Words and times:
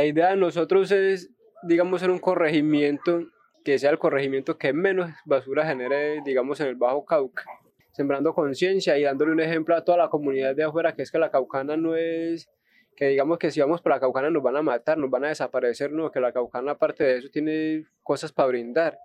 La 0.00 0.06
idea 0.06 0.30
de 0.30 0.36
nosotros 0.36 0.90
es, 0.92 1.30
digamos, 1.62 2.00
ser 2.00 2.10
un 2.10 2.20
corregimiento 2.20 3.26
que 3.62 3.78
sea 3.78 3.90
el 3.90 3.98
corregimiento 3.98 4.56
que 4.56 4.72
menos 4.72 5.10
basura 5.26 5.66
genere, 5.66 6.22
digamos, 6.24 6.58
en 6.60 6.68
el 6.68 6.76
Bajo 6.76 7.04
Cauca, 7.04 7.44
sembrando 7.92 8.32
conciencia 8.32 8.96
y 8.96 9.02
dándole 9.02 9.32
un 9.32 9.40
ejemplo 9.40 9.76
a 9.76 9.84
toda 9.84 9.98
la 9.98 10.08
comunidad 10.08 10.56
de 10.56 10.64
afuera, 10.64 10.94
que 10.94 11.02
es 11.02 11.10
que 11.12 11.18
la 11.18 11.30
Caucana 11.30 11.76
no 11.76 11.96
es, 11.96 12.48
que 12.96 13.08
digamos 13.08 13.36
que 13.36 13.50
si 13.50 13.60
vamos 13.60 13.82
por 13.82 13.92
la 13.92 14.00
Caucana 14.00 14.30
nos 14.30 14.42
van 14.42 14.56
a 14.56 14.62
matar, 14.62 14.96
nos 14.96 15.10
van 15.10 15.26
a 15.26 15.28
desaparecer, 15.28 15.92
no, 15.92 16.10
que 16.10 16.18
la 16.18 16.32
Caucana 16.32 16.72
aparte 16.72 17.04
de 17.04 17.18
eso 17.18 17.28
tiene 17.30 17.84
cosas 18.02 18.32
para 18.32 18.48
brindar. 18.48 18.98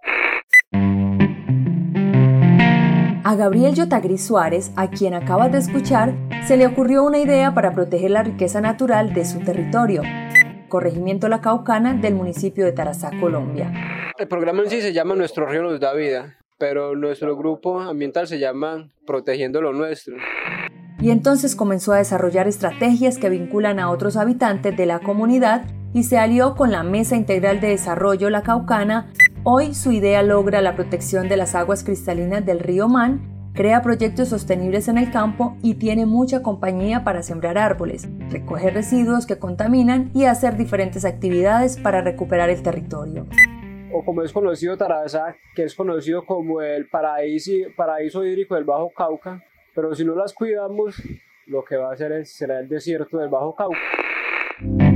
A 3.25 3.35
Gabriel 3.35 3.75
Yotagri 3.75 4.17
Suárez, 4.17 4.71
a 4.77 4.89
quien 4.89 5.13
acabas 5.13 5.51
de 5.51 5.57
escuchar, 5.57 6.13
se 6.47 6.55
le 6.55 6.65
ocurrió 6.65 7.03
una 7.03 7.17
idea 7.17 7.53
para 7.53 7.73
proteger 7.73 8.11
la 8.11 8.23
riqueza 8.23 8.61
natural 8.61 9.13
de 9.13 9.25
su 9.25 9.39
territorio, 9.41 10.03
Corregimiento 10.75 11.29
La 11.29 11.39
Caucana 11.39 11.93
del 11.93 12.15
municipio 12.15 12.65
de 12.65 12.73
Tarazá, 12.73 13.09
Colombia. 13.21 13.71
El 14.19 14.27
programa 14.27 14.61
en 14.61 14.69
sí 14.69 14.81
se 14.81 14.91
llama 14.91 15.15
Nuestro 15.15 15.45
río 15.45 15.63
nos 15.63 15.79
da 15.79 15.93
vida, 15.93 16.35
pero 16.57 16.97
nuestro 16.97 17.37
grupo 17.37 17.79
ambiental 17.79 18.27
se 18.27 18.39
llama 18.39 18.89
Protegiendo 19.07 19.61
lo 19.61 19.71
nuestro. 19.71 20.17
Y 20.99 21.11
entonces 21.11 21.55
comenzó 21.55 21.93
a 21.93 21.99
desarrollar 21.99 22.49
estrategias 22.49 23.17
que 23.17 23.29
vinculan 23.29 23.79
a 23.79 23.89
otros 23.89 24.17
habitantes 24.17 24.75
de 24.75 24.85
la 24.85 24.99
comunidad 24.99 25.63
y 25.93 26.03
se 26.03 26.17
alió 26.17 26.55
con 26.55 26.73
la 26.73 26.83
Mesa 26.83 27.15
Integral 27.15 27.61
de 27.61 27.69
Desarrollo 27.69 28.29
La 28.29 28.43
Caucana 28.43 29.13
Hoy 29.47 29.75
su 29.75 29.91
idea 29.91 30.23
logra 30.23 30.59
la 30.63 30.75
protección 30.75 31.29
de 31.29 31.37
las 31.37 31.53
aguas 31.53 31.83
cristalinas 31.83 32.43
del 32.43 32.57
río 32.57 32.87
Man, 32.87 33.21
crea 33.55 33.81
proyectos 33.81 34.27
sostenibles 34.29 34.89
en 34.89 34.97
el 34.97 35.11
campo 35.11 35.57
y 35.63 35.75
tiene 35.75 36.05
mucha 36.05 36.43
compañía 36.43 37.03
para 37.05 37.23
sembrar 37.23 37.57
árboles, 37.57 38.07
recoger 38.29 38.73
residuos 38.73 39.25
que 39.25 39.39
contaminan 39.39 40.11
y 40.13 40.25
hacer 40.25 40.57
diferentes 40.57 41.05
actividades 41.05 41.77
para 41.77 42.01
recuperar 42.01 42.49
el 42.49 42.61
territorio. 42.61 43.25
O 43.93 44.03
como 44.03 44.23
es 44.23 44.33
conocido 44.33 44.77
Tarazá, 44.77 45.37
que 45.55 45.63
es 45.63 45.73
conocido 45.73 46.25
como 46.25 46.61
el 46.61 46.89
paraíso, 46.89 47.53
paraíso 47.77 48.25
hídrico 48.25 48.55
del 48.55 48.65
Bajo 48.65 48.91
Cauca, 48.91 49.41
pero 49.73 49.95
si 49.95 50.03
no 50.03 50.15
las 50.15 50.33
cuidamos, 50.33 51.01
lo 51.45 51.63
que 51.63 51.77
va 51.77 51.91
a 51.91 51.93
hacer 51.93 52.11
es, 52.11 52.33
será 52.33 52.59
el 52.59 52.67
desierto 52.67 53.17
del 53.19 53.29
Bajo 53.29 53.55
Cauca. 53.55 54.94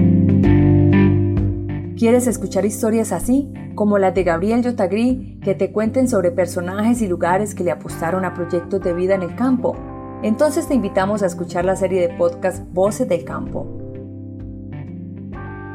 ¿Quieres 1.99 2.27
escuchar 2.27 2.63
historias 2.63 3.11
así, 3.11 3.51
como 3.75 3.97
las 3.97 4.15
de 4.15 4.23
Gabriel 4.23 4.63
Yotagri, 4.63 5.37
que 5.43 5.53
te 5.53 5.73
cuenten 5.73 6.07
sobre 6.07 6.31
personajes 6.31 7.01
y 7.01 7.09
lugares 7.09 7.53
que 7.53 7.65
le 7.65 7.71
apostaron 7.71 8.23
a 8.23 8.33
proyectos 8.33 8.79
de 8.79 8.93
vida 8.93 9.15
en 9.15 9.21
el 9.21 9.35
campo? 9.35 9.75
Entonces 10.23 10.65
te 10.65 10.75
invitamos 10.75 11.23
a 11.23 11.25
escuchar 11.25 11.65
la 11.65 11.75
serie 11.75 11.99
de 11.99 12.15
podcast 12.15 12.63
Voces 12.71 13.09
del 13.09 13.25
Campo. 13.25 13.67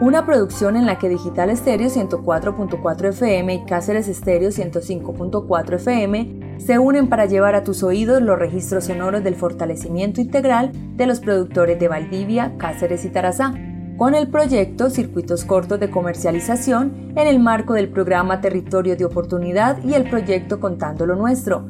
Una 0.01 0.25
producción 0.25 0.77
en 0.77 0.87
la 0.87 0.97
que 0.97 1.11
Digital 1.11 1.51
Estéreo 1.51 1.91
104.4 1.91 3.09
FM 3.11 3.55
y 3.57 3.65
Cáceres 3.67 4.09
Estéreo 4.09 4.49
105.4 4.49 5.75
FM 5.75 6.57
se 6.57 6.79
unen 6.79 7.11
para 7.11 7.27
llevar 7.27 7.55
a 7.55 7.65
tus 7.65 7.83
oídos 7.83 8.23
los 8.23 8.39
registros 8.39 8.85
sonoros 8.85 9.23
del 9.23 9.35
fortalecimiento 9.35 10.23
integral 10.23 10.73
de 10.97 11.07
los 11.07 11.21
productores 11.21 11.79
de 11.79 11.89
Valdivia, 11.89 12.55
Cáceres 12.57 13.05
y 13.05 13.11
Tarazá 13.11 13.53
con 13.97 14.17
el 14.17 14.29
proyecto 14.29 14.91
Circuitos 14.91 15.45
Cortos 15.45 15.79
de 15.79 15.89
Comercialización 15.89 17.13
en 17.17 17.29
el 17.29 17.39
marco 17.39 17.75
del 17.75 17.89
programa 17.89 18.41
Territorio 18.41 18.97
de 18.97 19.05
Oportunidad 19.05 19.83
y 19.85 19.95
el 19.95 20.11
proyecto 20.11 20.59
Contando 20.59 21.07
lo 21.07 21.15
Nuestro. 21.15 21.69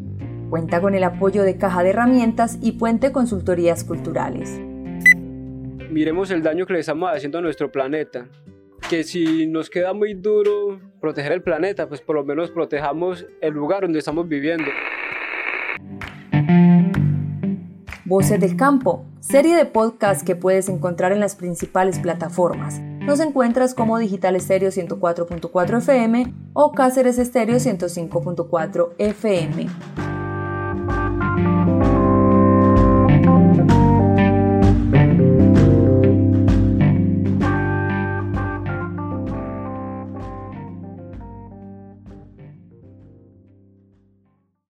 Cuenta 0.49 0.81
con 0.81 0.95
el 0.95 1.05
apoyo 1.05 1.43
de 1.43 1.59
Caja 1.59 1.83
de 1.83 1.91
Herramientas 1.91 2.59
y 2.63 2.73
Puente 2.73 3.13
Consultorías 3.13 3.85
Culturales. 3.85 4.59
Miremos 5.91 6.31
el 6.31 6.43
daño 6.43 6.65
que 6.65 6.73
le 6.73 6.81
estamos 6.81 7.11
haciendo 7.15 7.39
a 7.39 7.43
nuestro 7.43 7.71
planeta. 7.71 8.27
Que 8.89 9.05
si 9.05 9.47
nos 9.47 9.69
queda 9.69 9.93
muy 9.93 10.15
duro 10.15 10.81
proteger 11.01 11.33
el 11.33 11.43
planeta, 11.43 11.89
pues 11.89 12.01
por 12.01 12.17
lo 12.17 12.25
menos 12.25 12.51
protejamos 12.51 13.27
el 13.43 13.53
lugar 13.53 13.83
donde 13.83 13.99
estamos 13.99 14.29
viviendo. 14.29 14.71
Voces 18.07 18.41
del 18.41 18.57
Campo, 18.57 19.07
serie 19.27 19.57
de 19.57 19.65
podcast 19.65 20.23
que 20.23 20.37
puedes 20.37 20.69
encontrar 20.69 21.11
en 21.13 21.21
las 21.21 21.35
principales 21.35 21.99
plataformas. 21.99 22.79
Nos 22.81 23.21
encuentras 23.21 23.75
como 23.75 23.99
Digital 23.99 24.37
Estéreo 24.37 24.71
104.4 24.71 25.79
FM 25.79 26.35
o 26.53 26.73
Cáceres 26.73 27.19
Estéreo 27.19 27.57
105.4 27.57 28.91
FM. 28.99 30.14